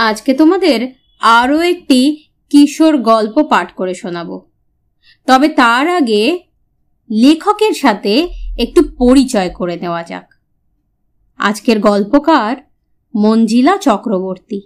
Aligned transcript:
আজকে 0.00 0.34
তোমাদের 0.34 0.92
আরও 1.20 1.60
একটি 1.60 2.24
কিশোর 2.50 2.98
গল্প 2.98 3.42
পাঠ 3.42 3.72
করে 3.72 3.94
শোনাব। 3.94 4.40
তবে 5.26 5.48
তার 5.48 5.88
আগে 5.88 6.40
লেখকের 7.10 7.72
সাথে 7.72 8.28
একটু 8.58 8.82
পরিচয় 8.98 9.50
করে 9.50 9.76
নেওয়া 9.76 10.02
যাক। 10.02 10.34
আজকের 11.38 11.80
গল্পকার 11.80 12.56
মঞ্জিলা 13.16 13.76
চক্রবর্তী। 13.76 14.60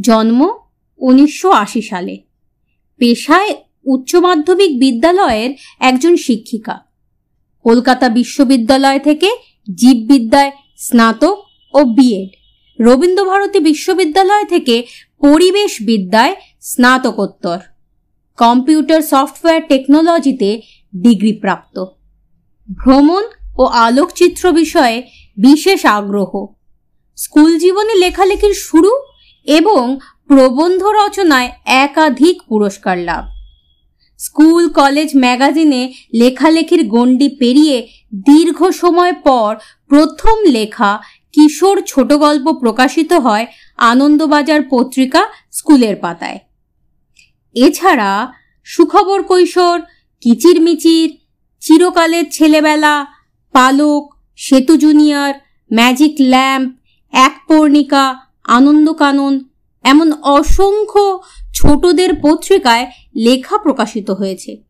জন্ম 0.00 0.58
উনিশশো 0.96 1.50
আশি 1.50 1.82
সালে। 1.82 2.22
পেশায় 2.98 3.54
উচ্চ 3.84 4.14
মাধ্যমিক 4.14 4.78
বিদ্যালয়ের 4.78 5.54
একজন 5.80 6.16
শিক্ষিকা। 6.16 6.78
কলকাতা 7.62 8.08
বিশ্ববিদ্যালয় 8.08 8.98
থেকে 8.98 9.30
জীববিদ্যায় 9.74 10.52
স্নাতক 10.76 11.44
ও 11.74 11.84
বিএড। 11.84 12.37
রবীন্দ্রভারতী 12.78 13.58
বিশ্ববিদ্যালয় 13.60 14.44
থেকে 14.44 14.76
পরিবেশ 15.20 15.72
বিদ্যায় 15.82 16.34
স্নাতকোত্তর। 16.60 17.58
কম্পিউটার 18.38 19.02
সফটওয়্যার 19.02 19.62
টেকনোলজিতে 19.68 20.50
ডিগ্রি 20.96 21.32
প্রাপ্ত 21.32 21.84
ভ্রমণ 22.68 23.24
ও 23.58 23.64
আলোকচিত্র 23.64 24.52
বিষয়ে 24.52 24.96
বিশেষ 25.36 25.86
আগ্রহ। 25.86 26.46
স্কুল 27.16 27.58
জীবনে 27.58 27.94
লেখালেখির 27.94 28.54
শুরু 28.54 28.92
এবং 29.46 29.98
প্রবন্ধ 30.26 30.82
রচনায় 30.82 31.50
একাধিক 31.64 32.42
পুরস্কার 32.42 32.98
লাভ। 32.98 33.24
স্কুল, 34.18 34.68
কলেজ, 34.68 35.10
ম্যাগাজিনে 35.16 35.92
লেখালেখির 36.14 36.88
গণ্ডি 36.88 37.28
পেরিয়ে 37.28 37.88
দীর্ঘ 38.14 38.58
সময় 38.70 39.12
পর 39.12 39.50
প্রথম 39.88 40.36
লেখা 40.46 40.98
কিশোর 41.32 41.82
ছোট 41.86 42.12
গল্প 42.12 42.52
প্রকাশিত 42.52 43.12
হয় 43.12 43.46
আনন্দবাজার 43.76 44.62
পত্রিকা 44.70 45.22
স্কুলের 45.52 45.96
পাতায়। 45.96 46.38
এছাড়া 47.54 48.32
সুখবর 48.64 49.22
কৈশোর, 49.22 49.80
কিচিরমিচির, 50.20 51.10
চিরকালের 51.60 52.24
ছেলেবেলা, 52.30 53.06
পালক, 53.52 54.14
সেতু 54.36 54.76
জুনিয়র, 54.76 55.34
ম্যাজিক 55.72 56.14
ল্যাম্প, 56.20 56.68
এক 57.12 57.34
পর্ণিকা, 57.48 58.04
আনন্দকানন, 58.44 59.40
এমন 59.84 60.12
অসংখ্য 60.12 61.18
ছোটদের 61.54 62.10
পত্রিকায় 62.22 62.86
লেখা 63.16 63.58
প্রকাশিত 63.58 64.10
হয়েছে। 64.10 64.62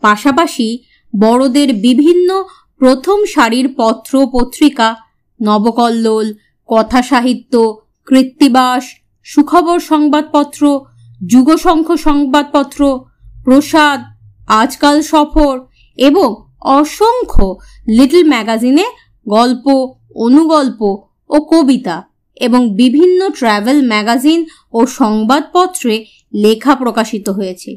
পাশাপাশি 0.00 0.78
বড়দের 1.20 1.72
বিভিন্ন 1.74 2.44
প্রথম 2.78 3.24
সারির 3.24 3.74
পত্র 3.76 4.26
পত্রিকা 4.32 4.96
নবকল্লোল 5.42 6.34
কথা 6.68 7.02
সাহিত্য 7.02 7.82
কৃত্তিবাস, 8.06 8.84
সুখবর 9.24 9.80
সংবাদপত্র, 9.80 10.80
যুগশঙ্খ 11.26 11.94
সংবাদপত্র, 11.96 13.00
প্রসাদ, 13.44 14.00
আজকাল 14.48 15.02
সফর 15.02 15.60
এবং 15.96 16.34
অসংখ্য 16.60 17.56
লিটল 17.88 18.28
ম্যাগাজিনে 18.28 18.86
গল্প, 19.28 19.94
অনুগল্প 20.14 20.80
ও 21.28 21.40
কবিতা 21.40 22.02
এবং 22.36 22.74
বিভিন্ন 22.74 23.30
ট্রাভেল 23.30 23.88
ম্যাগাজিন 23.88 24.46
ও 24.72 24.86
সংবাদপত্রে 24.86 26.04
লেখা 26.34 26.74
প্রকাশিত 26.74 27.28
হয়েছে। 27.28 27.76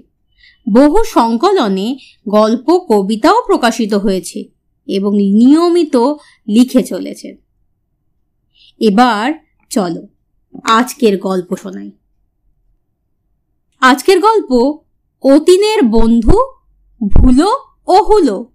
বহু 0.73 1.03
সংকলনে 1.03 1.98
গল্প, 2.30 2.77
কবিতাও 2.77 3.38
প্রকাশিত 3.48 3.94
হয়েছে 3.94 4.39
এবং 4.88 5.11
নিয়মিত 5.16 5.95
লিখে 6.48 6.83
চলেছেন। 6.83 7.42
এবার 8.80 9.34
চলো, 9.70 10.08
আজকের 10.64 11.20
গল্প 11.20 11.56
শোনাই। 11.56 11.92
আজকের 13.82 14.20
গল্প 14.20 14.78
অতীনের 15.24 15.84
বন্ধু 15.84 16.38
ভুলো 17.08 17.58
ও 17.88 18.04
হুলো। 18.04 18.52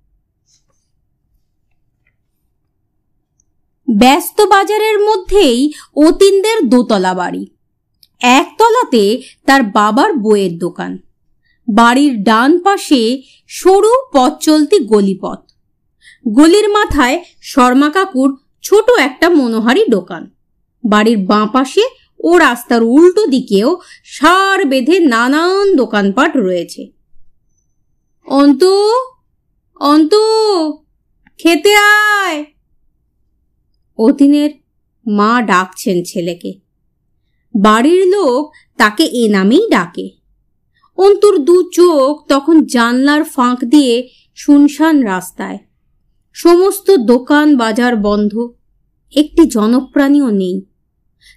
ব্যস্ত 3.90 4.40
বাজারের 4.40 4.98
মধ্যেই 4.98 5.72
অতীনদের 5.96 6.68
দোতলা 6.68 7.14
বাড়ি। 7.14 7.46
একতলাতে 8.20 9.22
তার 9.46 9.62
বাবার 9.62 10.12
বইয়ের 10.12 10.58
দোকান। 10.58 10.98
বাড়ির 11.74 12.22
ডান 12.22 12.58
পাশে 12.58 13.22
সরু 13.46 13.92
পথ 14.12 14.38
চলতি 14.40 14.78
গলিপথ। 14.78 15.38
গলির 16.28 16.68
মাথায় 16.68 17.24
শর্মা 17.40 17.90
কাকুর 17.90 18.36
ছোট 18.68 18.90
একটা 18.98 19.28
মনোহারি 19.28 19.84
দোকান। 19.88 20.30
বাড়ির 20.84 21.18
বাঁ 21.18 21.46
পাশে 21.46 21.82
ও 22.20 22.38
রাস্তার 22.38 22.82
উল্টো 22.82 23.26
দিকেও 23.26 23.78
সার 24.04 24.64
বেঁধে 24.64 24.98
নানান 24.98 25.76
দোকানপাট 25.76 26.36
রয়েছে। 26.36 26.92
অন্ত 28.26 28.64
অন্ত, 29.80 30.14
খেতে 31.38 31.74
আয়। 31.74 32.44
অতীনের 33.98 34.50
মা 35.06 35.42
ডাকছেন 35.42 36.02
ছেলেকে। 36.04 36.60
বাড়ির 37.54 38.06
লোক 38.06 38.52
তাকে 38.76 39.04
এ 39.04 39.28
নামেই 39.28 39.68
ডাকে। 39.70 40.10
অন্তুর 40.96 41.38
দু 41.38 41.70
চোখ 41.70 42.28
তখন 42.28 42.64
জানলার 42.64 43.24
ফাঁক 43.24 43.64
দিয়ে 43.64 44.08
শুনশান 44.34 45.02
রাস্তায়। 45.02 45.58
সমস্ত 46.32 46.90
দোকান 46.90 47.56
বাজার 47.56 47.96
বন্ধ। 47.96 48.57
একটি 49.14 49.46
জনপ্রাণীও 49.46 50.30
নেই। 50.30 50.62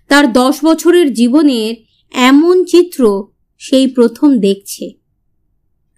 তার 0.08 0.34
দশ 0.34 0.66
বছরের 0.66 1.14
জীবনের 1.14 1.76
এমন 2.12 2.66
চিত্র 2.66 3.28
সেই 3.58 3.88
প্রথম 3.88 4.40
দেখছে। 4.40 4.92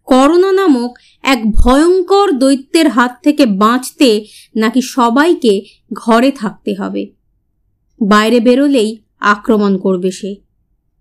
করোনা 0.03 0.51
নামক 0.51 0.91
এক 1.23 1.51
ভয়ঙ্কর 1.51 2.31
দৈত্যের 2.31 2.89
হাত 2.89 3.17
থেকে 3.23 3.45
বাঁচতে 3.45 4.25
নাকি 4.55 4.81
সবাইকে 4.81 5.65
ঘরে 5.93 6.31
থাকতে 6.31 6.75
হবে। 6.79 7.13
বাইরে 8.01 8.39
বেরোলেই 8.39 9.03
আক্রমণ 9.19 9.77
করবে 9.77 10.11
সে। 10.11 10.35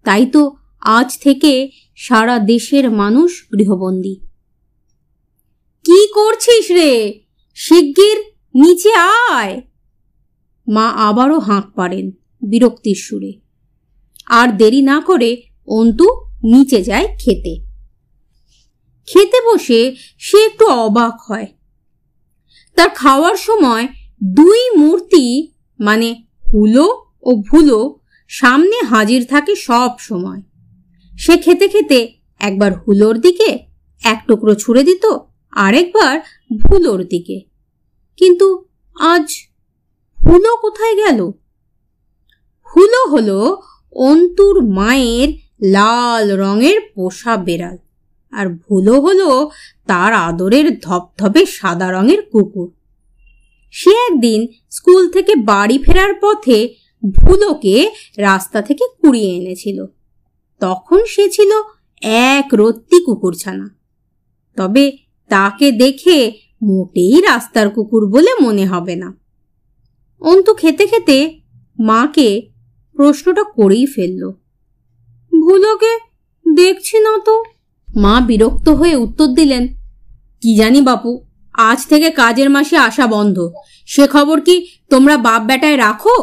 তাই 0.05 0.27
তো 0.27 0.53
আজ 0.81 1.19
থেকে 1.19 1.71
সারা 1.97 2.39
দেশের 2.39 2.91
মানুষ 2.91 3.45
গৃহবন্দী। 3.59 4.15
কি 5.85 6.07
করছিস 6.13 6.71
রে? 6.71 7.21
শিগগির 7.55 8.19
নিচে 8.55 8.93
আয়! 8.93 9.63
মা 10.69 10.89
আবারও 10.89 11.39
হাঁক 11.39 11.65
পারেন 11.75 12.11
বিরক্তির 12.43 12.95
সুরে। 12.95 13.33
আর 14.27 14.57
দেরি 14.57 14.83
না 14.83 15.01
করে 15.01 15.43
অন্তু 15.67 16.05
নিচে 16.45 16.83
যায় 16.83 17.17
খেতে। 17.19 17.65
খেতে 19.07 19.41
বসে 19.47 19.97
সে 20.19 20.45
একটু 20.45 20.67
অবাক 20.67 21.21
হয়। 21.21 21.47
তার 22.75 22.91
খাওয়ার 22.91 23.37
সময় 23.37 23.89
দুই 24.25 24.71
মূর্তি 24.71 25.49
মানে 25.81 26.25
হুলো 26.53 27.05
ও 27.23 27.35
ভুলো, 27.35 27.99
সামনে 28.29 28.83
হাজির 28.83 29.27
থাকে 29.27 29.57
সব 29.57 29.91
সময়। 29.99 30.43
সে 31.19 31.37
খেতে 31.37 31.69
খেতে 31.69 32.15
একবার 32.41 32.75
হুলোর 32.75 33.21
দিকে 33.21 33.59
এক 34.05 34.25
টুকরো 34.29 34.55
ছুঁড়ে 34.55 34.83
দিত, 34.83 35.07
আরেকবার 35.53 36.21
ভুলোর 36.59 37.05
দিকে। 37.05 37.41
কিন্তু 38.17 38.65
আজ 38.95 39.52
হুলো 40.27 40.57
কোথায় 40.57 40.95
গেল? 40.95 41.31
হুলো 42.77 43.09
হলো 43.09 43.63
অন্তুর 43.93 44.69
মায়ের 44.69 45.29
লাল 45.63 46.37
রঙের 46.37 46.81
পোষা 46.95 47.37
বেড়াল। 47.37 47.79
আর 48.31 48.47
ভুলো 48.47 49.01
হলো 49.01 49.51
তার 49.87 50.13
আদরের 50.13 50.81
ধপধপে 50.81 51.47
সাদা 51.47 51.93
রঙের 51.93 52.23
কুকুর। 52.23 52.73
সে 53.71 53.91
একদিন 53.91 54.47
স্কুল 54.71 55.11
থেকে 55.11 55.37
বাড়ি 55.37 55.79
ফেরার 55.79 56.15
পথে 56.15 56.75
ভুলোকে 57.15 57.91
রাস্তা 58.17 58.63
থেকে 58.63 58.87
কুড়িয়ে 59.01 59.37
এনেছিল। 59.37 59.87
তখন 60.61 61.05
সে 61.05 61.31
ছিল 61.31 61.51
এক 62.03 62.49
রত্তি 62.53 63.05
কুকুরছানা। 63.05 63.69
তবে 64.57 64.97
তাকে 65.29 65.73
দেখে 65.73 66.33
মোটেই 66.63 67.21
রাস্তার 67.21 67.71
কুকুর 67.71 68.07
বলে 68.07 68.35
মনে 68.43 68.67
হবে 68.67 68.97
না। 68.97 69.22
অন্তু 70.23 70.55
খেতে 70.55 70.87
খেতে 70.87 71.41
মাকে 71.79 72.29
প্রশ্নটা 72.97 73.43
করেই 73.43 73.87
ফেলল। 73.87 74.23
ভুলোকে 75.33 75.93
দেখছি 76.55 76.99
না 76.99 77.19
তো। 77.25 77.45
মা 77.97 78.21
বিরক্ত 78.21 78.69
হয়ে 78.69 78.97
উত্তর 78.97 79.27
দিলেন, 79.27 79.69
কি 80.43 80.57
জানি 80.57 80.81
বাপু, 80.81 81.11
আজ 81.55 81.87
থেকে 81.87 82.11
কাজের 82.11 82.51
মাসে 82.51 82.77
আসা 82.77 83.07
বন্ধ। 83.07 83.53
সে 83.87 84.07
খবর 84.07 84.41
কি 84.41 84.67
তোমরা 84.91 85.17
বাপ 85.17 85.43
বেটায় 85.43 85.77
রাখো? 85.77 86.17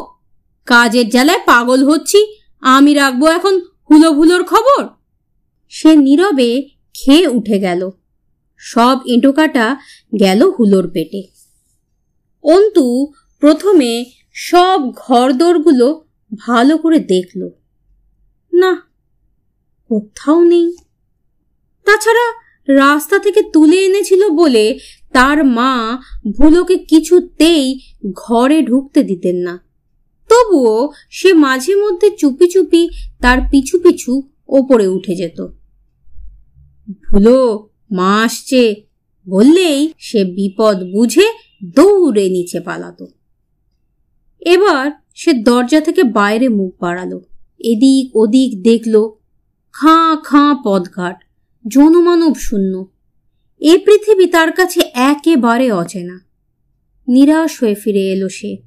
কাজের 0.65 1.09
জ্বালায় 1.09 1.39
পাগল 1.45 1.83
হচ্ছি, 1.83 2.19
আমি 2.61 2.93
রাখব 2.93 3.27
এখন 3.27 3.59
হুলো 3.89 4.11
ভুলোর 4.11 4.43
খবর? 4.43 4.87
সে 5.69 5.95
নীরবে 5.95 6.49
খেয়ে 6.93 7.27
উঠে 7.27 7.59
গেল। 7.59 7.89
সব 8.57 8.97
এঁটোকাটা 9.05 9.77
গেল 10.19 10.51
হুলোর 10.59 10.89
পেটে। 10.93 11.21
অন্তু 12.43 12.85
প্রথমে 13.39 14.05
সব 14.33 14.79
ঘরদোরগুলো 14.95 16.05
ভালো 16.35 16.77
করে 16.77 16.99
দেখল। 16.99 17.49
না, 18.53 18.81
কোথাও 19.89 20.43
নেই। 20.43 20.75
তাছাড়া 21.85 22.25
রাস্তা 22.75 23.19
থেকে 23.19 23.41
তুলে 23.53 23.85
এনেছিল 23.85 24.29
বলে 24.29 24.79
তার 25.13 25.45
মা 25.45 26.01
ভুলোকে 26.37 26.77
কিছুতেই 26.77 27.79
ঘরে 28.11 28.61
ঢুকতে 28.61 29.03
দিতেন 29.03 29.35
না। 29.35 29.59
তবুও 30.29 30.91
সে 31.09 31.33
মাঝে 31.33 31.75
মধ্যে 31.75 32.09
চুপি 32.09 32.47
চুপি 32.47 32.89
তার 33.21 33.37
পিছু 33.51 33.79
পিছু 33.79 34.11
ওপরে 34.49 34.87
উঠে 34.87 35.15
যেত। 35.15 35.47
ভুলো, 37.09 37.69
মা 37.91 38.23
আসছে 38.23 38.75
বললেই 39.29 39.93
সে 39.97 40.23
বিপদ 40.23 40.77
বুঝে 40.83 41.27
দৌড়ে 41.75 42.29
নিচে 42.29 42.59
পালাতো। 42.59 43.07
এবার 44.41 44.91
সে 45.15 45.33
দরজা 45.33 45.81
থেকে 45.81 46.03
বাইরে 46.03 46.49
মুখ 46.49 46.75
বাড়ালো। 46.79 47.21
এদিক 47.59 48.15
ওদিক 48.15 48.61
দেখল 48.61 49.09
খাঁ 49.73 50.15
খাঁ 50.23 50.55
পদঘাট 50.65 51.23
জনমানব 51.67 52.35
শূন্য। 52.35 52.85
এ 53.59 53.77
পৃথিবী 53.85 54.25
তার 54.25 54.51
কাছে 54.51 54.81
একেবারে 54.93 55.71
অচেনা। 55.71 56.19
নিরাশ 57.07 57.63
হয়ে 57.63 57.75
ফিরে 57.75 57.99
এলো 57.99 58.29
সে। 58.29 58.57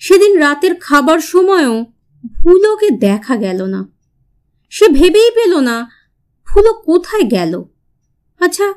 সেদিন 0.00 0.38
রাতের 0.38 0.74
খাবার 0.74 1.18
সময়ও 1.18 1.86
ভুলোকে 2.34 2.90
দেখা 2.90 3.36
গেল 3.36 3.66
না। 3.66 3.88
সে 4.70 4.88
ভেবেই 4.88 5.30
পেল 5.30 5.60
না 5.60 5.90
ফুলো 6.46 6.74
কোথায় 6.74 7.22
গেল? 7.22 7.64
আচ্ছা 8.38 8.72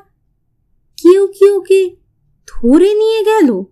কেউ 1.02 1.26
কি 1.26 1.50
ওকে 1.50 1.96
ধরে 2.46 2.94
নিয়ে 2.94 3.24
গেল? 3.24 3.64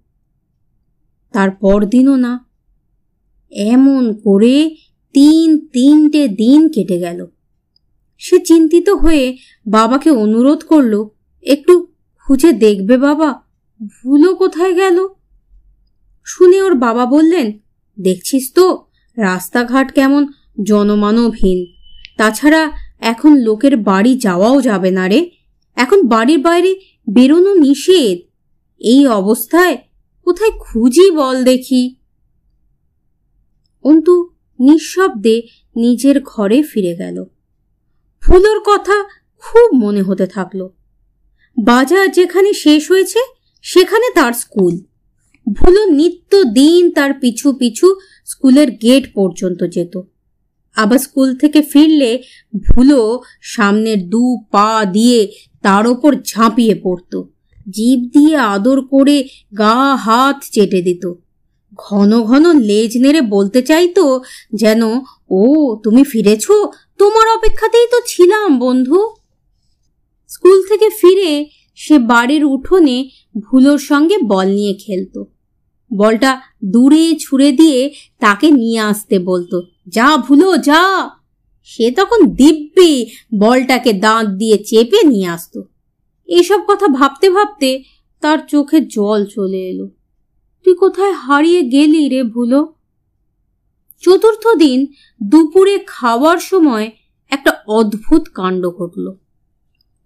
তার 1.33 1.51
পরদিনও 1.51 2.17
না। 2.17 2.33
এমন 3.53 4.15
করে 4.15 4.77
তিন 5.13 5.67
তিনটে 5.67 6.29
দিন 6.29 6.69
কেটে 6.69 6.99
গেল। 6.99 7.27
সে 8.19 8.39
চিন্তিত 8.39 8.89
হয়ে 8.89 9.37
বাবাকে 9.67 10.11
অনুরোধ 10.11 10.65
করল, 10.65 11.09
একটু 11.43 11.87
খুঁজে 12.27 12.53
দেখবে 12.53 12.99
বাবা 12.99 13.43
ভুলো 13.87 14.35
কোথায় 14.35 14.75
গেল? 14.75 15.09
শুনে 16.25 16.63
ওর 16.63 16.75
বাবা 16.75 17.07
বললেন, 17.07 17.53
দেখছিস 18.01 18.53
তো, 18.55 18.87
রাস্তাঘাট 19.17 19.93
কেমন 19.93 20.27
জনমানবহীন। 20.63 21.67
তাছাড়া 22.17 22.71
এখন 23.01 23.33
লোকের 23.37 23.77
বাড়ি 23.77 24.19
যাওয়াও 24.19 24.61
যাবে 24.61 24.91
না 24.91 25.09
রে। 25.09 25.31
এখন 25.77 26.09
বাড়ির 26.09 26.39
বাইরে 26.39 26.81
বেরোনো 27.09 27.55
নিষেধ। 27.55 28.19
এই 28.81 29.07
অবস্থায় 29.07 29.79
কোথায় 30.31 30.51
খুঁজি 30.51 31.11
বল 31.11 31.45
দেখি। 31.45 31.97
অন্তু 33.83 34.31
নিঃশব্দে 34.61 35.43
নিজের 35.77 36.23
ঘরে 36.25 36.63
ফিরে 36.63 36.95
গেল। 36.95 37.25
ফুলোর 38.21 38.61
কথা 38.67 39.05
খুব 39.37 39.75
মনে 39.75 40.03
হতে 40.03 40.27
থাকল। 40.27 40.69
বাজার 41.65 42.11
যেখানে 42.11 42.53
শেষ 42.53 42.91
হয়েছে, 42.91 43.19
সেখানে 43.63 44.13
তার 44.15 44.33
স্কুল। 44.33 44.79
ভুলো 45.53 45.85
নিত্য 45.85 46.45
দিন 46.45 46.91
তার 46.91 47.15
পিছু 47.15 47.53
পিছু 47.53 47.95
স্কুলের 48.27 48.71
গেট 48.71 49.15
পর্যন্ত 49.15 49.65
যেত। 49.65 50.01
আবার 50.77 50.99
স্কুল 50.99 51.37
থেকে 51.37 51.63
ফিরলে 51.63 52.23
ভুলো 52.67 53.23
সামনের 53.43 54.09
দু 54.09 54.37
পা 54.51 54.85
দিয়ে 54.93 55.33
তার 55.63 55.87
ওপর 55.87 56.15
ঝাঁপিয়ে 56.15 56.81
পড়ত। 56.83 57.23
জীব 57.71 58.11
দিয়ে 58.13 58.37
আদর 58.37 58.81
করে 58.81 59.29
গা 59.59 59.97
হাত 59.97 60.45
চেটে 60.53 60.83
দিত। 60.83 61.13
ঘন 61.75 62.23
ঘন 62.23 62.59
লেজ 62.59 62.99
নেড়ে 62.99 63.21
বলতে 63.21 63.63
চাইতো 63.63 64.23
যেন, 64.55 64.83
ও, 65.31 65.77
তুমি 65.83 66.05
ফিরেছ? 66.05 66.51
তোমার 66.99 67.37
অপেক্ষাতেই 67.37 67.87
তো 67.91 67.97
ছিলাম, 68.07 68.59
বন্ধু। 68.59 69.09
স্কুল 70.29 70.63
থেকে 70.69 70.89
ফিরে 70.89 71.47
সে 71.75 71.99
বাড়ির 71.99 72.45
উঠোনে 72.45 73.09
ভুলোর 73.39 73.79
সঙ্গে 73.79 74.19
বল 74.19 74.49
নিয়ে 74.49 74.75
খেলতো। 74.75 75.27
বলটা 75.97 76.41
দূরে 76.65 77.15
ছুঁড়ে 77.21 77.53
দিয়ে 77.53 77.95
তাকে 78.21 78.51
নিয়ে 78.51 78.81
আসতে 78.81 79.19
বলতো, 79.19 79.63
যা 79.89 80.17
ভুলো, 80.17 80.57
যা। 80.57 81.11
সে 81.65 81.91
তখন 81.91 82.27
দিব্যি 82.27 83.07
বলটাকে 83.35 83.93
দাঁত 83.93 84.27
দিয়ে 84.27 84.65
চেপে 84.67 85.03
নিয়ে 85.03 85.27
আসতো। 85.27 85.63
এসব 86.31 86.61
কথা 86.69 86.89
ভাবতে 86.89 87.31
ভাবতে 87.31 87.85
তার 88.21 88.39
চোখে 88.49 88.81
জল 88.81 89.25
চলে 89.25 89.61
এলো। 89.69 89.87
তুই 90.65 90.75
কোথায় 90.75 91.13
হারিয়ে 91.13 91.63
গেলি 91.63 92.09
রে 92.09 92.23
ভুলো? 92.23 92.61
চতুর্থ 94.01 94.45
দিন 94.57 94.87
দুপুরে 95.23 95.85
খাওয়ার 95.87 96.39
সময় 96.39 96.91
একটা 97.31 97.53
অদ্ভুত 97.67 98.23
কাণ্ড 98.35 98.71
ঘটল। 98.71 99.07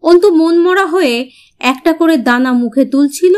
অন্তু 0.02 0.32
মনমরা 0.34 0.86
হয়ে 0.86 1.30
একটা 1.58 1.92
করে 1.92 2.16
দানা 2.16 2.52
মুখে 2.52 2.84
তুলছিল 2.84 3.34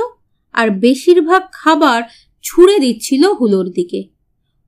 আর 0.53 0.71
বেশিরভাগ 0.71 1.43
খাবার 1.53 2.03
ছুঁড়ে 2.43 2.79
দিচ্ছিল 2.79 3.23
হুলোর 3.33 3.67
দিকে। 3.69 4.01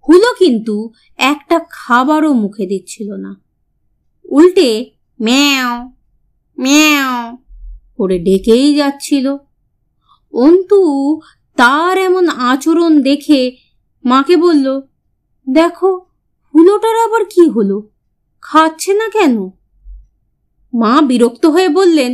হুলো 0.09 0.31
কিন্তু 0.38 0.91
একটা 1.17 1.56
খাবারও 1.71 2.32
মুখে 2.32 2.67
দিচ্ছিল 2.67 3.12
না। 3.12 3.32
উল্টে 4.25 4.71
ম্যাও 5.23 5.75
ম্যাও 6.59 7.48
করে 7.99 8.17
ডেকেই 8.19 8.69
যাচ্ছিল। 8.75 9.27
অন্তু 10.35 10.79
তার 11.59 11.95
এমন 12.09 12.25
আচরণ 12.50 12.93
দেখে 13.03 13.41
মাকে 14.05 14.35
বলল, 14.37 14.67
দেখো, 15.47 15.91
হুলোটার 16.55 16.97
আবার 17.06 17.23
কি 17.35 17.45
হলো? 17.49 17.77
খাচ্ছে 18.43 18.93
না 19.00 19.06
কেন? 19.09 19.37
মা 20.73 20.95
বিরক্ত 21.00 21.45
হয়ে 21.47 21.71
বললেন, 21.79 22.12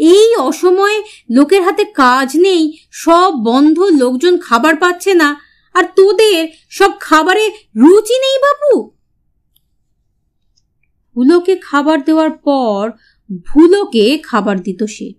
এই 0.00 0.28
অসময়ে 0.48 0.98
লোকের 1.30 1.62
হাতে 1.62 1.84
কাজ 2.02 2.28
নেই, 2.36 2.62
সব 3.04 3.30
বন্ধ, 3.48 3.78
লোকজন 4.02 4.34
খাবার 4.38 4.74
পাচ্ছে 4.76 5.12
না, 5.14 5.28
আর 5.74 5.84
তোদের 5.96 6.40
সব 6.70 6.90
খাবারে 7.00 7.44
রুচি 7.76 8.16
নেই 8.24 8.36
বাবু 8.44 8.72
হুলোকে 11.16 11.54
খাবার 11.58 11.98
দেওয়ার 12.04 12.32
পর 12.46 12.82
ভুলোকে 13.46 14.18
খাবার 14.22 14.60
দিত 14.60 14.84
সে। 14.84 15.12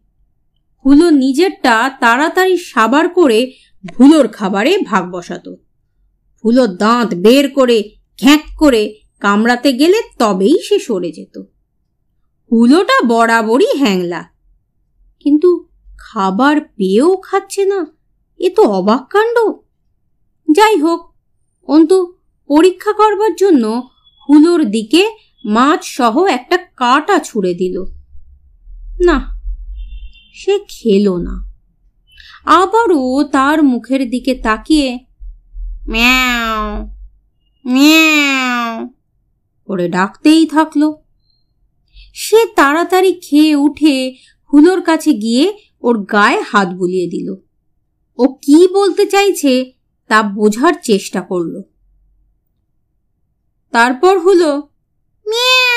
হুলো 0.85 1.09
নিজেরটা 1.09 1.91
তাড়াতাড়ি 1.99 2.57
সাবার 2.57 3.09
করে 3.09 3.51
ভুলোর 3.85 4.27
খাবারে 4.27 4.77
ভাগ 4.77 5.11
বসাতো। 5.11 5.55
ভুলো 6.43 6.67
দাঁত 6.67 7.15
বের 7.15 7.49
করে, 7.49 7.83
ঘ্যাঁক 8.21 8.41
করে 8.57 8.95
কামড়াতে 9.19 9.73
গেলে 9.73 10.01
তবেই 10.19 10.57
সে 10.63 10.79
সরে 10.79 11.11
যেত। 11.11 11.41
হুলোটা 12.51 13.05
বরাবরই 13.05 13.77
হ্যাংলা। 13.77 14.25
কিন্তু 15.19 15.67
খাবার 15.97 16.61
পেয়েও 16.61 17.17
খাচ্ছে 17.17 17.65
না, 17.65 17.85
এ 18.39 18.49
তো 18.55 18.63
অবাক 18.63 19.07
কাণ্ড। 19.09 19.51
যাই 20.51 20.75
হোক, 20.77 21.15
অন্তু 21.67 22.13
পরীক্ষা 22.47 22.93
করবার 22.93 23.35
জন্য 23.35 23.89
হুলোর 24.29 24.65
দিকে 24.65 25.09
মাছ 25.45 25.79
সহ 25.83 26.25
একটা 26.25 26.57
কাটা 26.57 27.19
ছুঁড়ে 27.19 27.53
দিল। 27.53 27.98
না, 28.99 29.39
সে 30.33 30.59
খেলো 30.69 31.17
না। 31.17 31.49
আবারও 32.45 33.23
তার 33.23 33.63
মুখের 33.63 34.09
দিকে 34.09 34.35
তাকিয়ে 34.35 34.99
ম্যাও 35.89 36.87
ম্যাও 37.67 38.89
করে 39.65 39.89
ডাকতেই 39.89 40.47
থাকল। 40.47 40.93
সে 42.13 42.45
তাড়াতাড়ি 42.55 43.11
খেয়ে 43.13 43.55
উঠে 43.55 44.15
হুলোর 44.53 44.81
কাছে 44.81 45.13
গিয়ে 45.13 45.53
ওর 45.81 46.03
গায়ে 46.03 46.41
হাত 46.41 46.67
বুলিয়ে 46.73 47.07
দিল। 47.07 47.35
ও 48.17 48.27
কি 48.27 48.67
বলতে 48.67 49.05
চাইছে 49.05 49.71
তা 50.07 50.23
বোঝার 50.23 50.73
চেষ্টা 50.83 51.21
করল। 51.21 51.61
তারপর 53.71 54.19
হুলো 54.19 54.51
হলো 55.25 55.68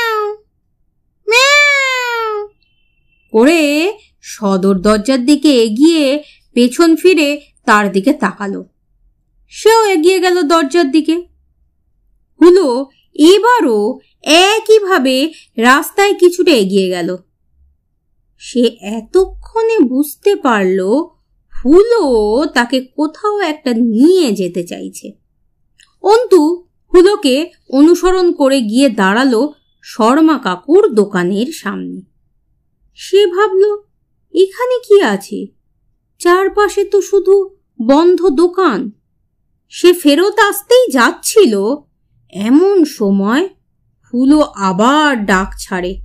করে 3.32 3.60
সদর 4.20 4.76
দরজার 4.80 5.26
দিকে 5.26 5.50
এগিয়ে 5.62 6.22
পেছন 6.52 6.96
ফিরে 6.96 7.28
তার 7.64 7.92
দিকে 7.92 8.12
তাকালো। 8.12 8.64
সেও 9.48 9.84
এগিয়ে 9.84 10.18
গেল 10.20 10.42
দরজার 10.42 10.90
দিকে। 10.90 11.16
হুলো 12.40 12.86
এবারও 13.14 13.98
একইভাবে 14.22 15.16
রাস্তায় 15.56 16.14
কিছুটা 16.14 16.52
এগিয়ে 16.52 16.88
গেল। 16.88 17.16
সে 18.38 18.62
এতক্ষণে 18.80 19.78
বুঝতে 19.78 20.36
পারল 20.36 20.80
হুলো 21.64 22.02
তাকে 22.54 22.80
কোথাও 22.80 23.40
একটা 23.40 23.74
নিয়ে 23.74 24.32
যেতে 24.32 24.62
চাইছে। 24.64 25.12
অন্তু 26.02 26.40
হুলোকে 26.94 27.36
অনুসরণ 27.68 28.32
করে 28.32 28.60
গিয়ে 28.60 28.88
দাঁড়াল 28.88 29.34
শর্মা 29.82 30.38
কাকুর 30.38 30.94
দোকানের 30.94 31.46
সামনে। 31.52 32.11
সে 32.94 33.26
ভাবল 33.26 33.62
এখানে 34.34 34.78
কি 34.88 35.02
আছে? 35.02 35.46
চারপাশে 36.18 36.84
তো 36.84 37.00
শুধু 37.00 37.56
বন্ধ 37.82 38.26
দোকান। 38.28 38.90
সে 39.68 39.92
ফেরত 39.92 40.38
আসতেই 40.38 40.92
যাচ্ছিল 40.92 41.74
এমন 42.32 42.84
সময় 42.84 43.48
ফুলো 44.02 44.40
আবার 44.40 45.24
ডাক 45.24 45.54
ছাড়ে। 45.58 46.00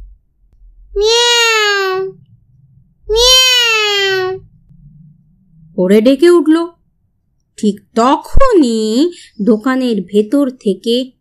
করে 5.75 6.01
ডেকে 6.01 6.29
উঠল। 6.29 6.67
ঠিক 7.58 7.79
তখনই 7.96 9.12
দোকানের 9.41 10.01
ভেতর 10.01 10.50
থেকে 10.50 11.12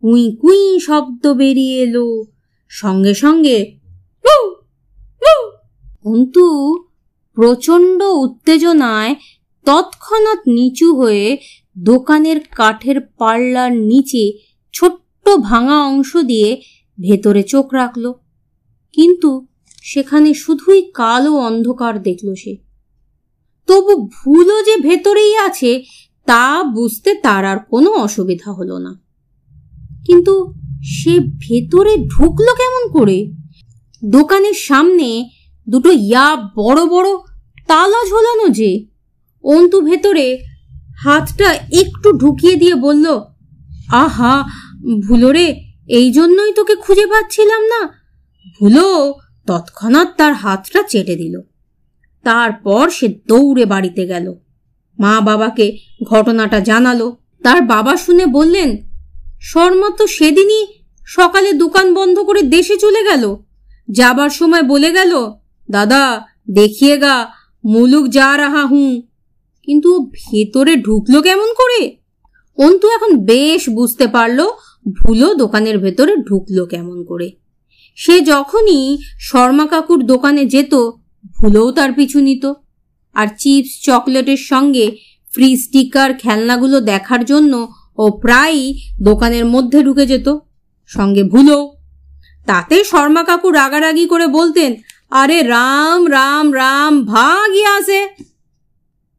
কুই 0.00 0.36
কুই 0.40 0.80
শব্দ 0.80 1.32
বেরিয়ে 1.32 1.82
এলো। 1.82 2.24
সঙ্গে 2.68 3.14
সঙ্গে 3.14 3.83
অন্তু 6.04 6.76
প্রচণ্ড 7.34 8.02
উত্তেজনায় 8.02 9.14
তৎক্ষণাৎ 9.64 10.38
নিচু 10.48 10.94
হয়ে 10.94 11.38
দোকানের 11.78 12.40
কাঠের 12.56 13.00
পাল্লার 13.00 13.72
নিচে 13.72 14.32
ছোট্ট 14.72 15.36
ভাঙা 15.36 15.86
অংশ 15.86 16.16
দিয়ে 16.16 16.62
ভেতরে 17.00 17.42
চোখ 17.42 17.74
রাখল। 17.74 18.12
কিন্তু 18.92 19.46
সেখানে 19.82 20.34
শুধুই 20.34 20.82
কালো 20.94 21.32
অন্ধকার 21.32 22.02
দেখল 22.02 22.34
সে। 22.34 22.56
তবু 23.66 24.06
ভুলও 24.06 24.62
যে 24.62 24.76
ভেতরেই 24.76 25.36
আছে, 25.36 25.84
তা 26.26 26.62
বুঝতে 26.62 27.14
তার 27.14 27.44
আর 27.44 27.58
কোনো 27.58 27.90
অসুবিধা 27.90 28.52
হলো 28.52 28.78
না। 28.78 29.00
কিন্তু 30.06 30.54
সে 30.82 31.18
ভেতরে 31.20 31.96
ঢুকলো 31.96 32.54
কেমন 32.54 32.98
করে? 32.98 33.32
দোকানের 34.04 34.54
সামনে 34.54 35.30
দুটো 35.68 35.90
ইয়া 35.90 36.36
বড় 36.36 36.86
বড় 36.86 37.08
তালা 37.66 38.08
ঝোলানো 38.08 38.48
যে। 38.48 38.86
অন্তু 39.44 39.80
ভেতরে 39.80 40.38
হাতটা 41.04 41.52
একটু 41.52 42.12
ঢুকিয়ে 42.12 42.56
দিয়ে 42.56 42.74
বলল, 42.74 43.20
আহা, 43.92 44.48
ভুলো 45.08 45.32
রে, 45.32 45.60
এই 45.88 46.12
জন্যই 46.12 46.52
তোকে 46.52 46.74
খুঁজে 46.76 47.06
পাচ্ছিলাম 47.06 47.62
না। 47.62 47.80
ভুলো 48.60 49.14
তৎক্ষণাৎ 49.46 50.08
তার 50.16 50.32
হাতটা 50.32 50.82
চেটে 50.82 51.16
দিল। 51.16 51.40
তারপর 52.22 52.90
সে 52.90 53.08
দৌড়ে 53.08 53.64
বাড়িতে 53.64 54.06
গেল। 54.06 54.34
মা 54.98 55.20
বাবাকে 55.20 55.78
ঘটনাটা 56.04 56.60
জানালো। 56.60 57.16
তার 57.42 57.62
বাবা 57.62 57.96
শুনে 57.96 58.26
বললেন, 58.26 58.76
শর্মা 59.42 59.90
তো 59.98 60.06
সেদিনই 60.06 60.66
সকালে 61.06 61.52
দোকান 61.52 61.94
বন্ধ 61.94 62.18
করে 62.18 62.42
দেশে 62.42 62.76
চলে 62.76 63.02
গেল। 63.02 63.36
যাবার 63.90 64.30
সময় 64.30 64.62
বলে 64.62 64.92
গেল 64.92 65.30
দাদা 65.70 66.26
দেখিয়ে 66.50 66.98
গা 66.98 67.26
মুলুক 67.64 68.08
যা 68.08 68.36
রাহা 68.36 68.66
হুঁ। 68.66 69.02
কিন্তু 69.62 70.10
ভেতরে 70.12 70.76
ঢুকলো 70.76 71.22
কেমন 71.22 71.54
করে? 71.54 71.96
অন্তু 72.56 72.88
এখন 72.88 73.16
বেশ 73.16 73.68
বুঝতে 73.68 74.06
পারল, 74.06 74.48
ভুলো 75.00 75.34
দোকানের 75.34 75.78
ভেতরে 75.78 76.16
ঢুকলো 76.16 76.66
কেমন 76.66 77.04
করে। 77.04 77.32
সে 77.96 78.20
যখনই 78.20 78.98
শর্মা 79.20 79.66
কাকুর 79.66 80.06
দোকানে 80.06 80.44
যেত, 80.44 80.74
ভুলোও 81.40 81.72
তার 81.72 81.92
পিছু 81.92 82.20
নিত। 82.20 82.52
আর 83.14 83.26
চিপস, 83.38 83.84
চকলেটের 83.84 84.36
সঙ্গে 84.36 84.96
ফ্রি 85.34 85.56
স্টিকার, 85.56 86.14
খেলনাগুলো 86.14 86.80
দেখার 86.80 87.24
জন্য 87.24 87.72
ও 87.98 88.10
প্রায়ই 88.10 88.78
দোকানের 89.02 89.44
মধ্যে 89.44 89.82
ঢুকে 89.82 90.06
যেত। 90.06 90.38
সঙ্গে 90.86 91.22
ভুলো। 91.22 91.74
তাতে 92.46 92.84
শর্মা 92.84 93.24
কাকু 93.24 93.50
রাগারাগি 93.50 94.06
করে 94.06 94.26
বলতেন 94.26 94.74
আরে 95.14 95.42
রাম 95.42 96.10
রাম 96.10 96.54
রাম, 96.54 97.04
ভাগই 97.04 97.64
আসে 97.64 98.08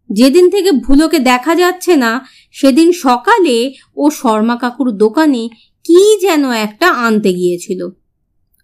যেদিন 0.09 0.49
থেকে 0.49 0.71
ভুলোকে 0.71 1.19
দেখা 1.19 1.55
যাচ্ছে 1.55 1.95
না, 1.95 2.25
সেদিন 2.51 2.91
সকালে 2.91 3.73
ও 3.95 4.09
শর্মা 4.09 4.55
কাকুর 4.55 4.91
দোকানে 4.91 5.49
কি 5.83 6.19
যেন 6.21 6.51
একটা 6.51 6.87
আনতে 6.89 7.33
গিয়েছিল। 7.33 7.89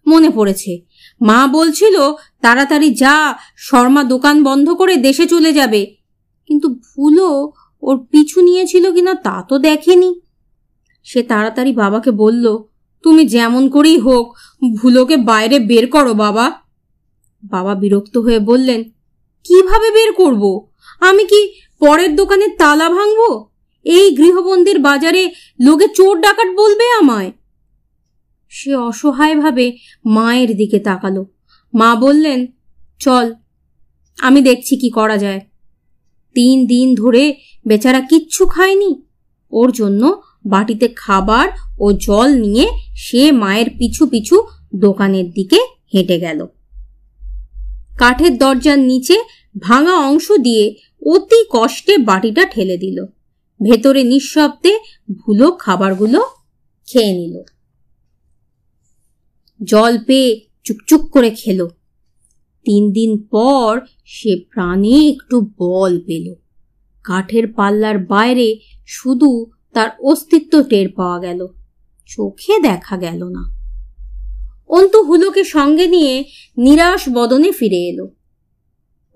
মনে 0.06 0.30
পড়েছে। 0.30 0.80
মা 1.22 1.46
বলছিল, 1.46 2.12
তাড়াতাড়ি 2.40 2.94
যা, 2.94 3.34
শর্মা 3.56 4.04
দোকান 4.04 4.42
বন্ধ 4.42 4.70
করে 4.70 4.96
দেশে 4.96 5.26
চলে 5.26 5.52
যাবে। 5.52 5.96
কিন্তু 6.46 6.68
ভুলো 6.68 7.52
ওর 7.82 8.06
পিছু 8.10 8.40
নিয়েছিল 8.40 8.92
কিনা 8.92 9.14
তা 9.14 9.44
তো 9.48 9.58
দেখেনি। 9.58 10.20
সে 11.02 11.22
তাড়াতাড়ি 11.22 11.72
বাবাকে 11.72 12.10
বলল, 12.10 12.58
তুমি 13.02 13.24
যেমন 13.24 13.68
করেই 13.68 13.98
হোক, 13.98 14.36
ভুলোকে 14.82 15.16
বাইরে 15.16 15.58
বের 15.58 15.90
করো 15.90 16.14
বাবা। 16.14 16.61
বাবা 17.44 17.74
বিরক্ত 17.74 18.18
হয়ে 18.18 18.38
বললেন, 18.38 18.84
কীভাবে 19.44 19.90
বের 19.90 20.12
করব? 20.12 20.68
আমি 21.00 21.24
কি 21.24 21.52
পরের 21.80 22.16
দোকানে 22.16 22.48
তালা 22.48 22.88
ভাঙবো? 22.90 23.52
এই 23.84 24.16
গৃহবন্দির 24.16 24.78
বাজারে 24.78 25.32
লোকে 25.60 25.88
চোর 25.88 26.20
ডাকাত 26.20 26.46
বলবে 26.56 26.92
আমায়? 26.92 27.32
সে 28.48 28.74
অসহায়ভাবে 28.74 29.76
মায়ের 30.04 30.56
দিকে 30.56 30.78
তাকালো। 30.78 31.26
মা 31.74 31.94
বললেন, 31.94 32.46
চল, 33.00 33.34
আমি 34.18 34.42
দেখছি 34.42 34.76
কি 34.76 34.90
করা 34.90 35.18
যায়। 35.18 35.40
তিন 36.34 36.66
দিন 36.66 36.94
ধরে 36.94 37.34
বেচারা 37.66 38.00
কিচ্ছু 38.00 38.46
খায়নি। 38.46 39.02
ওর 39.50 39.72
জন্য 39.72 40.22
বাটিতে 40.46 40.88
খাবার 40.96 41.48
ও 41.78 41.92
জল 41.92 42.34
নিয়ে 42.34 42.68
সে 42.96 43.32
মায়ের 43.32 43.70
পিছু 43.78 44.06
পিছু 44.06 44.42
দোকানের 44.74 45.30
দিকে 45.30 45.56
হেঁটে 45.94 46.20
গেল। 46.20 46.46
কাঠের 47.98 48.38
দরজার 48.38 48.78
নিচে 48.78 49.16
ভাঙা 49.58 49.96
অংশ 49.96 50.32
দিয়ে 50.32 50.74
অতি 51.06 51.44
কষ্টে 51.50 51.98
বাটিটা 51.98 52.44
ঠেলে 52.44 52.76
দিল। 52.76 53.04
ভেতরে 53.62 54.04
নিঃশব্দে 54.04 54.78
ভুলো 55.18 55.52
খাবারগুলো 55.52 56.24
খেয়ে 56.86 57.12
নিল। 57.12 57.42
জল 59.62 59.98
পেয়ে 60.06 60.40
চুকচুক 60.64 61.10
করে 61.10 61.30
খেল। 61.30 61.68
তিন 62.64 62.92
দিন 62.92 63.18
পর 63.18 63.80
সে 64.04 64.36
প্রাণে 64.36 65.08
একটু 65.08 65.40
বল 65.58 66.00
পেল। 66.00 66.34
কাঠের 67.04 67.52
পাল্লার 67.52 67.98
বাইরে 67.98 68.58
শুধু 68.86 69.46
তার 69.72 69.90
অস্তিত্ব 70.02 70.62
টের 70.62 70.88
পাওয়া 70.88 71.20
গেল। 71.20 71.46
চোখে 72.06 72.60
দেখা 72.60 72.96
গেল 72.96 73.24
না। 73.24 73.61
অন্তু 74.72 75.02
হুলোকে 75.02 75.44
সঙ্গে 75.44 75.86
নিয়ে 75.86 76.24
নিরাশ 76.58 77.08
বদনে 77.12 77.52
ফিরে 77.52 77.76
এলো। 77.76 78.08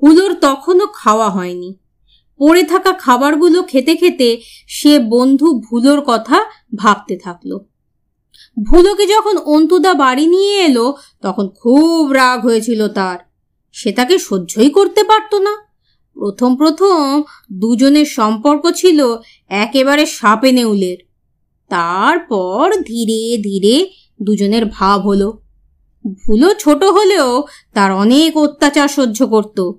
হুলোর 0.02 0.34
তখনও 0.34 0.86
খাওয়া 0.94 1.30
হয়নি। 1.30 1.75
পড়ে 2.38 2.62
থাকা 2.62 2.92
খাবারগুলো 2.92 3.62
খেতে 3.62 3.96
খেতে 3.96 4.40
সে 4.68 4.98
বন্ধু 4.98 5.60
ভুলোর 5.70 6.00
কথা 6.06 6.44
ভাবতে 6.75 7.16
থাকল। 7.16 7.58
ভুলোকে 8.62 9.06
যখন 9.06 9.38
অন্তুদা 9.38 9.94
বাড়ি 9.94 10.26
নিয়ে 10.26 10.60
এলো, 10.64 10.94
তখন 11.22 11.48
খুব 11.48 12.12
রাগ 12.12 12.40
হয়েছিল 12.42 12.88
তার। 12.88 13.18
সে 13.72 13.92
তাকে 13.92 14.18
সহ্যই 14.18 14.70
করতে 14.70 15.04
পারত 15.04 15.34
না। 15.34 15.56
প্রথম 16.14 16.56
প্রথম 16.56 17.22
দুজনের 17.52 18.06
সম্পর্ক 18.06 18.70
ছিল 18.70 19.16
একেবারে 19.48 20.06
সাপে 20.06 20.52
নেউলের। 20.52 20.96
তারপর 21.68 22.72
ধীরে 22.76 23.42
ধীরে 23.42 23.90
দুজনের 24.22 24.64
ভাব 24.64 25.00
হলো। 25.00 25.45
ভুলো 26.14 26.54
ছোট 26.54 26.84
হলেও 26.84 27.42
তার 27.75 27.92
অনেক 27.92 28.36
অত্যাচার 28.36 28.88
সহ্য 28.88 29.26
করত। 29.26 29.70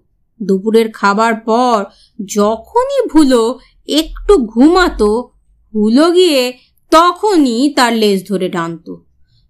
দুপুরের 0.43 0.91
খাবার 0.91 1.36
পর 1.36 1.86
যখনই 2.25 3.07
ভুলো 3.07 3.60
একটু 3.88 4.38
ঘুমাতো, 4.38 5.29
ভুলো 5.74 6.12
গিয়ে 6.12 6.53
তখনই 6.91 7.74
তার 7.75 7.93
লেজ 7.93 8.27
ধরে 8.27 8.50
টানত। 8.50 8.96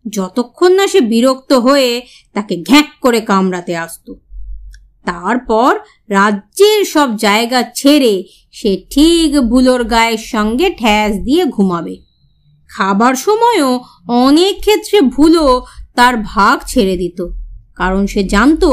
যতক্ষণ 0.09 0.71
না 0.71 0.87
সে 0.87 1.01
বিরক্ত 1.01 1.53
হয়ে 1.53 2.01
তাকে 2.33 2.63
ঘ্যাঁক 2.67 2.85
করে 3.01 3.21
কামড়াতে 3.21 3.77
আসতো। 3.77 4.15
তারপর 5.05 5.79
রাজ্যের 6.09 6.85
সব 6.85 7.17
জায়গা 7.17 7.63
ছেড়ে 7.75 8.23
সে 8.51 8.83
ঠিক 8.89 9.41
ভুলোর 9.41 9.83
গায়ের 9.83 10.17
সঙ্গে 10.17 10.69
ঠ্যাস 10.69 11.15
দিয়ে 11.15 11.45
ঘুমাবে। 11.45 11.97
খাবার 12.69 13.15
সময়ও 13.15 13.79
অনেক 14.07 14.59
ক্ষেত্রে 14.59 15.01
ভুলো 15.01 15.65
তার 15.97 16.13
ভাগ 16.31 16.55
ছেড়ে 16.67 16.95
দিত, 16.97 17.19
কারণ 17.75 18.03
সে 18.05 18.21
জানত 18.23 18.63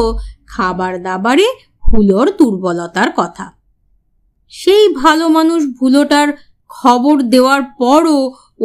খাবার 0.46 0.94
দাবারে 1.02 1.48
ভুলোর 1.84 2.26
দুর্বলতার 2.38 3.10
কথা। 3.16 3.46
সেই 4.52 4.84
ভালো 4.94 5.24
মানুষ 5.28 5.60
ভুলোটার 5.78 6.28
খবর 6.70 7.16
দেওয়ার 7.32 7.62
পরও 7.80 8.18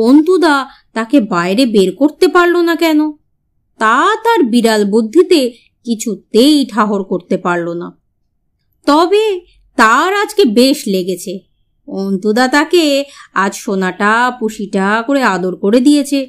অন্তুদা 0.07 0.55
তাকে 0.93 1.17
বাইরে 1.33 1.63
বের 1.65 1.89
করতে 1.95 2.25
পারল 2.27 2.55
না 2.59 2.75
কেন? 2.75 2.99
তা 3.79 3.97
তার 4.23 4.39
বিড়াল 4.43 4.81
বুদ্ধিতে 4.85 5.39
কিছুতেই 5.85 6.55
ঠাহর 6.65 7.01
করতে 7.03 7.35
পারল 7.37 7.67
না। 7.73 7.87
তবে 8.87 9.23
তার 9.77 10.11
আজকে 10.13 10.43
বেশ 10.59 10.77
লেগেছে। 10.87 11.33
অন্তুদা 11.87 12.45
তাকে 12.47 12.83
আজ 13.33 13.53
সোনাটা, 13.55 14.13
পুষিটা 14.39 14.85
করে 15.07 15.21
আদর 15.35 15.53
করে 15.55 15.79
দিয়েছে। 15.79 16.19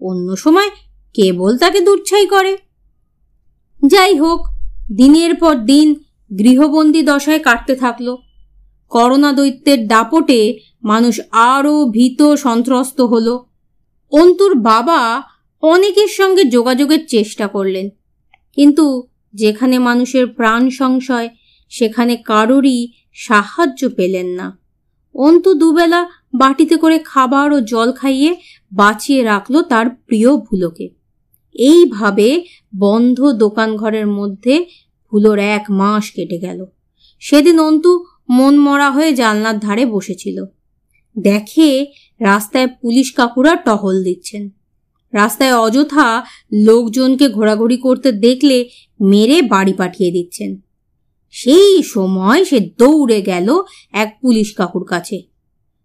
অন্য 0.00 0.28
সময় 0.36 0.70
কেবল 1.14 1.58
তাকে 1.58 1.80
দুচ্ছাই 1.80 2.26
করে। 2.26 2.58
যাই 3.86 4.18
হোক, 4.18 4.40
দিনের 4.92 5.34
পর 5.34 5.54
দিন 5.54 5.94
গৃহবন্দী 6.38 7.02
দশায় 7.02 7.38
কাটতে 7.38 7.74
থাকল। 7.74 8.16
করোনা 8.88 9.32
দৈত্যের 9.32 9.86
দাপটে 9.86 10.58
মানুষ 10.84 11.20
আরও 11.30 11.90
ভীত 11.90 12.34
সন্ত্রস্ত 12.34 13.00
হল। 13.00 13.38
অন্তুর 14.10 14.54
বাবা 14.54 15.22
অনেকের 15.62 16.08
সঙ্গে 16.08 16.44
যোগাযোগের 16.44 17.06
চেষ্টা 17.06 17.46
করলেন। 17.46 17.88
কিন্তু 18.52 19.06
যেখানে 19.34 19.78
মানুষের 19.78 20.26
প্রাণ 20.26 20.70
সংশয়, 20.70 21.28
সেখানে 21.68 22.16
কারোরই 22.16 22.92
সাহায্য 23.14 23.88
পেলেন 23.96 24.26
না। 24.26 24.58
অন্তু 25.14 25.54
দুবেলা 25.54 26.08
বাটিতে 26.34 26.76
করে 26.76 26.98
খাবার 26.98 27.52
ও 27.52 27.60
জল 27.60 27.92
খাইয়ে 27.92 28.36
বাঁচিয়ে 28.72 29.22
রাখল 29.22 29.62
তার 29.62 29.90
প্রিয় 29.90 30.36
ভুলোকে। 30.36 30.97
এইভাবে 31.58 32.44
বন্ধ 32.78 33.32
দোকান 33.32 33.76
ঘরের 33.76 34.06
মধ্যে 34.06 34.66
ভুলোর 35.12 35.38
এক 35.38 35.64
মাস 35.70 36.10
কেটে 36.10 36.38
গেল। 36.38 36.66
সেদিন 37.20 37.60
অন্তু 37.60 38.04
মন 38.30 38.58
মরা 38.58 38.90
হয়ে 38.90 39.12
জানলার 39.12 39.58
ধারে 39.58 39.86
বসেছিল। 39.86 40.44
দেখে 41.18 41.86
রাস্তায় 42.20 42.66
পুলিশ 42.66 43.12
কাকুরা 43.12 43.56
টহল 43.56 44.04
দিচ্ছেন। 44.04 44.50
রাস্তায় 45.12 45.56
অযথা 45.56 46.24
লোকজনকে 46.52 47.28
ঘোরাঘুরি 47.28 47.76
করতে 47.76 48.12
দেখলে 48.12 48.68
মেরে 49.00 49.42
বাড়ি 49.42 49.72
পাঠিয়ে 49.72 50.10
দিচ্ছেন। 50.10 50.60
সেই 51.30 51.82
সময় 51.82 52.44
সে 52.44 52.60
দৌড়ে 52.60 53.22
গেল 53.22 53.62
এক 53.92 54.18
পুলিশ 54.22 54.54
কাকুর 54.54 54.84
কাছে। 54.84 55.22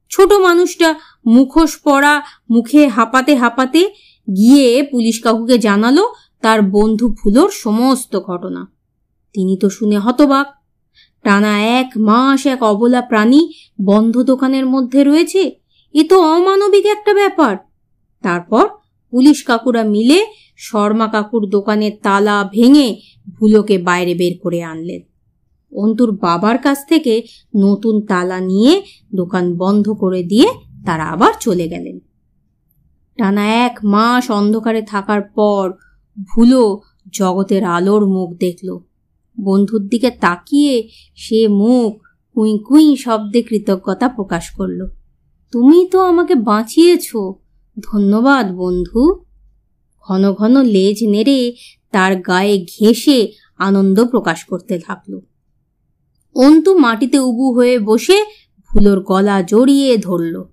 ছোট 0.09 0.33
মানুষটা 0.33 0.95
মুখোশ 1.25 1.77
পরা, 1.77 2.21
মুখে 2.49 2.87
হাঁপাতে 2.87 3.35
হাঁপাতে 3.35 3.89
গিয়ে 4.27 4.83
পুলিশ 4.91 5.21
কাকুকে 5.21 5.57
জানালো 5.57 6.13
তার 6.41 6.61
বন্ধু 6.61 7.15
ফুলোর 7.19 7.49
সমস্ত 7.53 8.19
ঘটনা। 8.19 8.73
তিনি 9.33 9.57
তো 9.57 9.69
শুনে 9.69 9.97
হতবাক। 9.97 10.47
টানা 11.23 11.61
এক 11.61 11.89
মাস 11.97 12.45
এক 12.45 12.63
অবলা 12.63 13.01
প্রাণী 13.01 13.53
বন্ধ 13.85 14.23
দোকানের 14.23 14.65
মধ্যে 14.65 15.03
রয়েছে, 15.03 15.51
এ 15.93 16.03
তো 16.09 16.21
অমানবিক 16.21 16.85
একটা 16.85 17.13
ব্যাপার। 17.13 17.57
তারপর 18.23 18.69
পুলিশ 19.11 19.43
কাকুরা 19.43 19.83
মিলে 19.83 20.25
শর্মা 20.57 21.07
কাকুর 21.07 21.49
দোকানের 21.49 21.91
তালা 22.03 22.49
ভেঙে 22.53 23.01
ভুলোকে 23.39 23.77
বাইরে 23.77 24.15
বের 24.15 24.39
করে 24.43 24.63
আনলেন। 24.63 25.01
অন্তুর 25.71 26.11
বাবার 26.11 26.57
কাছ 26.57 26.77
থেকে 26.87 27.23
নতুন 27.55 28.05
তালা 28.05 28.39
নিয়ে 28.39 28.83
দোকান 29.15 29.57
বন্ধ 29.57 29.89
করে 29.89 30.23
দিয়ে 30.23 30.47
তারা 30.85 31.03
আবার 31.03 31.33
চলে 31.39 31.67
গেলেন। 31.67 31.99
টানা 33.17 33.45
এক 33.47 33.79
মাস 33.83 34.31
অন্ধকারে 34.31 34.81
থাকার 34.81 35.21
পর 35.21 35.71
ভুলো 36.35 36.81
জগতের 37.13 37.63
আলোর 37.63 38.07
মুখ 38.07 38.37
দেখল। 38.39 38.79
বন্ধুর 39.41 39.87
দিকে 39.87 40.09
তাকিয়ে 40.09 40.89
সে 41.15 41.47
মুখ 41.47 42.01
কুই 42.33 42.59
কুই 42.67 42.95
শব্দে 42.95 43.41
কৃতজ্ঞতা 43.41 44.09
প্রকাশ 44.09 44.49
করল। 44.49 44.87
তুমি 45.51 45.89
তো 45.91 46.01
আমাকে 46.01 46.35
বাঁচিয়েছ। 46.35 47.11
ধন্যবাদ, 47.79 48.51
বন্ধু। 48.51 49.23
ঘন 50.07 50.33
ঘন 50.33 50.63
লেজ 50.63 50.97
নেড়ে 51.03 51.55
তার 51.91 52.15
গায়ে 52.15 52.65
ঘেঁষে 52.79 53.31
আনন্দ 53.57 54.05
প্রকাশ 54.05 54.43
করতে 54.43 54.79
থাকল। 54.79 55.19
অন্তু 56.35 56.77
মাটিতে 56.77 57.19
উবু 57.19 57.53
হয়ে 57.53 57.79
বসে 57.79 58.25
ফুলোর 58.69 58.99
গলা 58.99 59.41
জড়িয়ে 59.41 59.97
ধরল। 59.97 60.43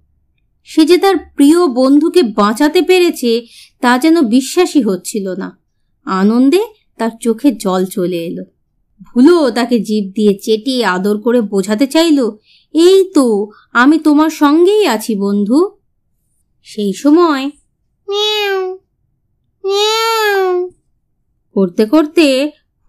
সে 0.70 0.82
যে 0.84 0.96
তার 0.98 1.16
প্রিয় 1.36 1.60
বন্ধুকে 1.66 2.22
বাঁচাতে 2.22 2.80
পেরেছে 2.82 3.32
তা 3.80 3.90
যেন 3.98 4.16
বিশ্বাসই 4.34 4.82
হচ্ছিল 4.82 5.26
না। 5.42 5.48
আনন্দে 6.06 6.62
তার 6.98 7.12
চোখে 7.20 7.48
জল 7.52 7.82
চলে 7.86 8.18
এলো। 8.24 8.44
ভুলো 9.00 9.36
তাকে 9.50 9.76
জীব 9.78 10.04
দিয়ে 10.14 10.32
চেটিয়ে 10.42 10.82
আদর 10.96 11.16
করে 11.18 11.40
বোঝাতে 11.52 11.86
চাইল 11.86 12.18
এই 12.74 12.98
তো 13.14 13.26
আমি 13.72 13.96
তোমার 13.98 14.30
সঙ্গেই 14.42 14.84
আছি 14.86 15.12
বন্ধু। 15.14 15.58
সেই 16.66 16.92
সময় 16.92 17.44
করতে 21.56 21.84
করতে 21.86 22.26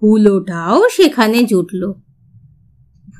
হুলোটাও 0.01 0.77
সেখানে 0.89 1.39
জুটল। 1.43 1.81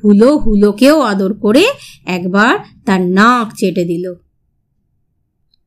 হুলো 0.04 0.30
হুলোকেও 0.36 0.96
আদর 1.00 1.32
করে 1.34 1.64
একবার 2.06 2.54
তার 2.86 3.00
নাক 3.18 3.48
চেটে 3.58 3.84
দিল। 3.84 4.06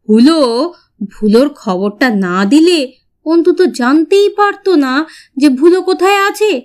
হুলো, 0.10 0.74
ভুলোর 1.10 1.50
খবরটা 1.50 2.16
না 2.16 2.46
দিলে 2.46 2.92
অন্তত 3.26 3.62
জানতেই 3.62 4.30
পারতো 4.30 4.76
না 4.76 5.06
যে 5.38 5.50
ভুলো 5.50 5.82
কোথায় 5.82 6.20
আছে। 6.30 6.62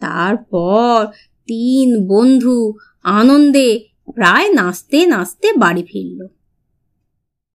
তারপর 0.00 1.06
তিন 1.46 2.08
বন্ধু 2.08 2.74
আনন্দে 3.02 3.80
প্রায় 4.14 4.52
নাচতে 4.52 5.06
নাচতে 5.06 5.52
বাড়ি 5.52 5.82
ফিরল। 5.82 6.26